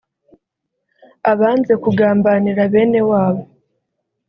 [1.31, 3.43] abanze kugambanira bene wabo